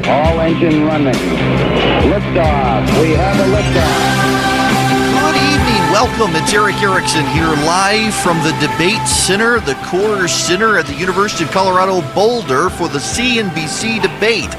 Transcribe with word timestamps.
Ignition 0.00 0.86
running. 0.86 1.14
Liftoff. 2.08 3.02
We 3.02 3.12
have 3.12 3.36
a 3.36 3.48
liftoff. 3.52 4.40
Good 5.20 5.36
evening. 5.36 5.92
Welcome. 5.92 6.34
It's 6.36 6.52
Erick 6.54 6.80
Erickson 6.82 7.26
here 7.26 7.52
live 7.66 8.14
from 8.14 8.38
the 8.38 8.52
Debate 8.60 9.06
Center, 9.06 9.60
the 9.60 9.74
Coors 9.74 10.30
Center 10.30 10.78
at 10.78 10.86
the 10.86 10.94
University 10.94 11.44
of 11.44 11.50
Colorado 11.50 12.00
Boulder 12.14 12.70
for 12.70 12.88
the 12.88 12.98
CNBC 12.98 14.00
debate. 14.00 14.50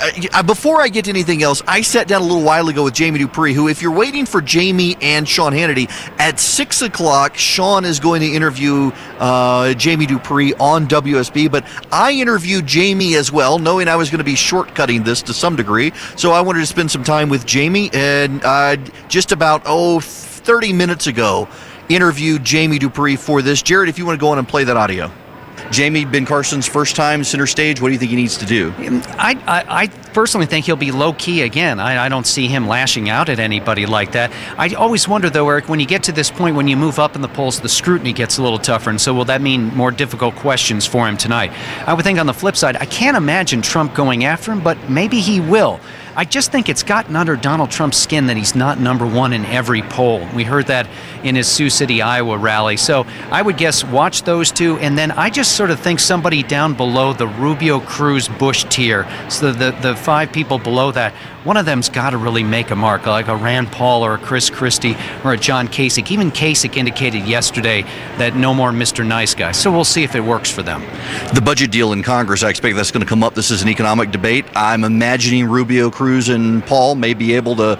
Uh, 0.00 0.42
before 0.42 0.80
I 0.80 0.88
get 0.88 1.04
to 1.04 1.10
anything 1.10 1.42
else, 1.42 1.62
I 1.66 1.82
sat 1.82 2.08
down 2.08 2.22
a 2.22 2.24
little 2.24 2.42
while 2.42 2.68
ago 2.68 2.84
with 2.84 2.94
Jamie 2.94 3.18
Dupree, 3.18 3.54
who, 3.54 3.68
if 3.68 3.80
you're 3.80 3.92
waiting 3.92 4.26
for 4.26 4.40
Jamie 4.40 4.96
and 5.00 5.28
Sean 5.28 5.52
Hannity, 5.52 5.88
at 6.18 6.40
6 6.40 6.82
o'clock, 6.82 7.36
Sean 7.36 7.84
is 7.84 8.00
going 8.00 8.20
to 8.20 8.26
interview 8.26 8.90
uh, 9.18 9.74
Jamie 9.74 10.06
Dupree 10.06 10.52
on 10.54 10.86
WSB. 10.88 11.50
But 11.50 11.64
I 11.92 12.12
interviewed 12.12 12.66
Jamie 12.66 13.14
as 13.14 13.30
well, 13.30 13.58
knowing 13.58 13.88
I 13.88 13.96
was 13.96 14.10
going 14.10 14.18
to 14.18 14.24
be 14.24 14.34
shortcutting 14.34 15.04
this 15.04 15.22
to 15.22 15.34
some 15.34 15.56
degree. 15.56 15.92
So 16.16 16.32
I 16.32 16.40
wanted 16.40 16.60
to 16.60 16.66
spend 16.66 16.90
some 16.90 17.04
time 17.04 17.28
with 17.28 17.46
Jamie. 17.46 17.90
And 17.92 18.42
uh, 18.44 18.76
just 19.08 19.32
about, 19.32 19.62
oh, 19.66 20.00
30 20.00 20.72
minutes 20.72 21.06
ago, 21.06 21.48
interviewed 21.88 22.44
Jamie 22.44 22.78
Dupree 22.78 23.16
for 23.16 23.42
this. 23.42 23.62
Jared, 23.62 23.88
if 23.88 23.98
you 23.98 24.06
want 24.06 24.18
to 24.18 24.20
go 24.20 24.28
on 24.28 24.38
and 24.38 24.48
play 24.48 24.64
that 24.64 24.76
audio. 24.76 25.10
Jamie, 25.70 26.04
Ben 26.04 26.26
Carson's 26.26 26.66
first 26.66 26.96
time 26.96 27.24
center 27.24 27.46
stage. 27.46 27.80
What 27.80 27.88
do 27.88 27.92
you 27.92 27.98
think 27.98 28.10
he 28.10 28.16
needs 28.16 28.36
to 28.38 28.46
do? 28.46 28.72
Um, 28.78 29.02
I, 29.18 29.34
I, 29.46 29.82
I 29.82 29.86
personally 30.12 30.46
think 30.46 30.66
he'll 30.66 30.76
be 30.76 30.92
low 30.92 31.12
key 31.12 31.42
again. 31.42 31.80
I, 31.80 32.06
I, 32.06 32.08
don't 32.08 32.26
see 32.26 32.46
him 32.46 32.68
lashing 32.68 33.08
out 33.08 33.28
at 33.28 33.38
anybody 33.38 33.86
like 33.86 34.12
that. 34.12 34.32
I 34.56 34.72
always 34.74 35.08
wonder, 35.08 35.28
though, 35.28 35.48
Erick, 35.48 35.68
when 35.68 35.80
you 35.80 35.86
get 35.86 36.04
to 36.04 36.12
this 36.12 36.30
point, 36.30 36.54
when 36.56 36.68
you 36.68 36.76
move 36.76 36.98
up 36.98 37.16
in 37.16 37.22
the 37.22 37.28
polls, 37.28 37.60
the 37.60 37.68
scrutiny 37.68 38.12
gets 38.12 38.38
a 38.38 38.42
little 38.42 38.58
tougher. 38.58 38.90
And 38.90 39.00
so, 39.00 39.12
will 39.12 39.24
that 39.26 39.42
mean 39.42 39.74
more 39.74 39.90
difficult 39.90 40.36
questions 40.36 40.86
for 40.86 41.08
him 41.08 41.16
tonight? 41.16 41.52
I 41.86 41.94
would 41.94 42.04
think 42.04 42.18
on 42.18 42.26
the 42.26 42.34
flip 42.34 42.56
side, 42.56 42.76
I 42.76 42.86
can't 42.86 43.16
imagine 43.16 43.60
Trump 43.62 43.94
going 43.94 44.24
after 44.24 44.52
him, 44.52 44.60
but 44.60 44.78
maybe 44.88 45.20
he 45.20 45.40
will. 45.40 45.80
I 46.16 46.24
just 46.24 46.52
think 46.52 46.68
it's 46.68 46.84
gotten 46.84 47.16
under 47.16 47.34
Donald 47.34 47.70
Trump's 47.70 47.96
skin 47.96 48.26
that 48.26 48.36
he's 48.36 48.54
not 48.54 48.78
number 48.78 49.04
one 49.04 49.32
in 49.32 49.44
every 49.46 49.82
poll. 49.82 50.26
We 50.34 50.44
heard 50.44 50.66
that 50.68 50.88
in 51.24 51.34
his 51.34 51.48
Sioux 51.48 51.70
City, 51.70 52.02
Iowa 52.02 52.38
rally. 52.38 52.76
So 52.76 53.04
I 53.30 53.42
would 53.42 53.56
guess 53.56 53.82
watch 53.82 54.22
those 54.22 54.52
two, 54.52 54.78
and 54.78 54.96
then 54.96 55.10
I 55.10 55.30
just 55.30 55.56
sort 55.56 55.70
of 55.70 55.80
think 55.80 55.98
somebody 55.98 56.42
down 56.44 56.74
below 56.74 57.12
the 57.12 57.26
Rubio 57.26 57.80
Cruz 57.80 58.28
Bush 58.28 58.64
tier, 58.68 59.08
so 59.28 59.52
the, 59.52 59.72
the 59.82 59.96
five 59.96 60.32
people 60.32 60.58
below 60.58 60.92
that, 60.92 61.14
one 61.44 61.58
of 61.58 61.66
them's 61.66 61.90
got 61.90 62.10
to 62.10 62.16
really 62.16 62.42
make 62.42 62.70
a 62.70 62.76
mark, 62.76 63.04
like 63.04 63.28
a 63.28 63.36
Rand 63.36 63.70
Paul 63.70 64.02
or 64.02 64.14
a 64.14 64.18
Chris 64.18 64.48
Christie 64.48 64.96
or 65.24 65.34
a 65.34 65.36
John 65.36 65.68
Kasich. 65.68 66.10
Even 66.10 66.30
Kasich 66.30 66.76
indicated 66.76 67.26
yesterday 67.26 67.82
that 68.16 68.34
no 68.34 68.54
more 68.54 68.70
Mr. 68.70 69.06
Nice 69.06 69.34
Guy. 69.34 69.52
So 69.52 69.70
we'll 69.70 69.84
see 69.84 70.04
if 70.04 70.14
it 70.14 70.20
works 70.20 70.50
for 70.50 70.62
them. 70.62 70.80
The 71.34 71.42
budget 71.42 71.70
deal 71.70 71.92
in 71.92 72.02
Congress, 72.02 72.42
I 72.42 72.48
expect 72.48 72.76
that's 72.76 72.90
going 72.90 73.02
to 73.02 73.08
come 73.08 73.22
up. 73.22 73.34
This 73.34 73.50
is 73.50 73.60
an 73.60 73.68
economic 73.68 74.10
debate. 74.10 74.46
I'm 74.56 74.84
imagining 74.84 75.46
Rubio, 75.46 75.90
Cruz, 75.90 76.03
and 76.28 76.64
Paul 76.66 76.94
may 76.94 77.14
be 77.14 77.34
able 77.34 77.56
to 77.56 77.78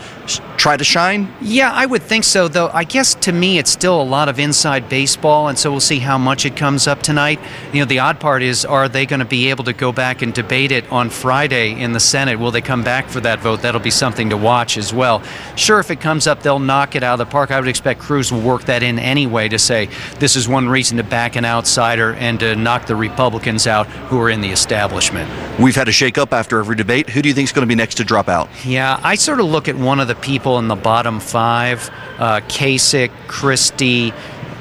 try 0.65 0.79
to 0.79 0.83
shine? 0.85 1.31
Yeah, 1.43 1.71
I 1.71 1.85
would 1.85 2.03
think 2.03 2.25
so, 2.25 2.49
though. 2.49 2.71
I 2.73 2.85
guess 2.85 3.15
to 3.17 3.33
me, 3.33 3.59
it's 3.59 3.71
still 3.71 4.01
a 4.01 4.03
lot 4.03 4.31
of 4.31 4.39
inside 4.39 4.89
baseball, 4.89 5.49
and 5.49 5.59
so 5.59 5.71
we'll 5.71 5.79
see 5.79 5.99
how 5.99 6.17
much 6.17 6.47
it 6.47 6.57
comes 6.57 6.87
up 6.87 7.03
tonight. 7.03 7.39
You 7.75 7.81
know, 7.81 7.85
the 7.85 7.99
odd 7.99 8.19
part 8.19 8.43
is, 8.43 8.65
are 8.65 8.89
they 8.89 9.05
going 9.05 9.21
to 9.21 9.27
be 9.27 9.51
able 9.51 9.65
to 9.65 9.75
go 9.75 9.93
back 9.93 10.23
and 10.23 10.33
debate 10.33 10.73
it 10.73 10.91
on 10.91 11.11
Friday 11.11 11.79
in 11.79 11.93
the 11.93 12.01
Senate? 12.01 12.39
Will 12.39 12.51
they 12.51 12.63
come 12.63 12.83
back 12.83 13.09
for 13.09 13.21
that 13.21 13.41
vote? 13.41 13.61
That'll 13.61 13.79
be 13.79 13.91
something 13.91 14.31
to 14.31 14.39
watch 14.39 14.79
as 14.79 14.91
well. 14.91 15.23
Sure, 15.55 15.81
if 15.81 15.91
it 15.91 16.01
comes 16.01 16.27
up, 16.27 16.43
they'll 16.43 16.59
knock 16.59 16.97
it 16.97 17.03
out 17.03 17.21
of 17.21 17.27
the 17.27 17.31
park. 17.31 17.51
I 17.51 17.61
would 17.61 17.69
expect 17.69 18.01
Cruz 18.01 18.33
will 18.33 18.41
work 18.41 18.65
that 18.65 18.83
in 18.83 18.99
anyway 18.99 19.51
to 19.51 19.59
say 19.59 19.91
this 20.19 20.35
is 20.35 20.49
one 20.49 20.67
reason 20.67 20.97
to 20.97 21.03
back 21.03 21.37
an 21.37 21.45
outsider 21.45 22.15
and 22.15 22.41
to 22.41 22.57
knock 22.57 22.87
the 22.87 22.97
Republicans 22.97 23.67
out 23.67 23.87
who 24.09 24.19
are 24.19 24.31
in 24.31 24.41
the 24.41 24.51
establishment. 24.51 25.31
We've 25.61 25.77
had 25.77 25.89
a 25.89 25.93
shake-up 25.93 26.33
after 26.33 26.59
every 26.59 26.75
debate. 26.75 27.11
Who 27.11 27.21
do 27.21 27.29
you 27.29 27.35
think 27.35 27.49
is 27.49 27.53
going 27.53 27.69
to 27.69 27.69
be 27.69 27.75
next 27.75 27.97
to 27.97 28.05
drop 28.05 28.31
out? 28.31 28.49
Yeah, 28.65 28.99
I 29.03 29.15
sort 29.17 29.41
of 29.41 29.47
look 29.47 29.69
at 29.69 29.77
one 29.77 30.01
of 30.01 30.09
the 30.09 30.15
people 30.55 30.59
in 30.61 30.69
the 30.69 30.83
bottom 30.83 31.21
five 31.21 31.91
uh, 32.19 32.41
Kasich, 32.49 33.11
Christie, 33.27 34.13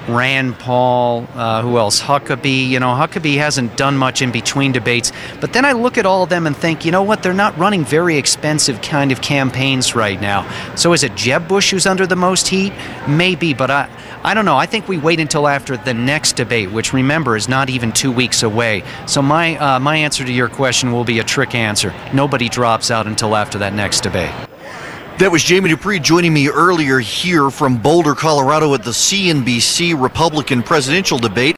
Rand 0.08 0.60
Paul, 0.60 1.28
uh, 1.34 1.62
who 1.62 1.78
else? 1.78 2.02
Huckabee. 2.02 2.68
You 2.68 2.80
know, 2.80 2.88
Huckabee 2.88 3.38
hasn't 3.38 3.78
done 3.78 3.96
much 3.96 4.22
in 4.22 4.32
between 4.32 4.72
debates. 4.72 5.12
But 5.40 5.54
then 5.54 5.64
I 5.64 5.74
look 5.74 5.98
at 5.98 6.06
all 6.06 6.24
of 6.24 6.30
them 6.30 6.48
and 6.48 6.58
think, 6.58 6.84
you 6.84 6.92
know 6.92 7.04
what? 7.04 7.24
They're 7.24 7.34
not 7.34 7.58
running 7.58 7.86
very 7.86 8.18
expensive 8.18 8.82
kind 8.82 9.12
of 9.12 9.22
campaigns 9.22 9.96
right 9.96 10.20
now. 10.20 10.46
So 10.76 10.94
is 10.94 11.04
it 11.04 11.16
Jeb 11.16 11.48
Bush 11.48 11.72
who's 11.72 11.86
under 11.86 12.08
the 12.08 12.16
most 12.16 12.48
heat? 12.48 12.74
Maybe, 13.08 13.54
but 13.54 13.70
I, 13.72 13.88
I 14.24 14.34
don't 14.34 14.46
know. 14.46 14.58
I 14.58 14.66
think 14.66 14.88
we 14.88 14.98
wait 14.98 15.20
until 15.20 15.48
after 15.48 15.78
the 15.78 15.94
next 15.94 16.36
debate, 16.36 16.72
which 16.72 16.92
remember 16.92 17.38
is 17.38 17.48
not 17.48 17.70
even 17.70 17.92
two 17.92 18.12
weeks 18.12 18.44
away. 18.44 18.84
So 19.06 19.22
my 19.22 19.58
uh, 19.58 19.80
my 19.80 19.96
answer 19.98 20.26
to 20.26 20.34
your 20.34 20.50
question 20.50 20.92
will 20.92 21.06
be 21.06 21.20
a 21.20 21.24
trick 21.24 21.56
answer. 21.56 21.94
Nobody 22.14 22.50
drops 22.50 22.92
out 22.92 23.06
until 23.08 23.36
after 23.36 23.60
that 23.60 23.74
next 23.74 24.02
debate. 24.02 24.34
That 25.20 25.32
was 25.32 25.44
Jamie 25.44 25.70
Dupree 25.70 26.00
joining 26.00 26.34
me 26.34 26.50
earlier 26.50 26.98
here 26.98 27.52
from 27.52 27.78
Boulder, 27.78 28.16
Colorado 28.16 28.74
at 28.74 28.84
the 28.84 28.90
CNBC 28.90 30.02
Republican 30.02 30.64
presidential 30.64 31.20
debate. 31.20 31.52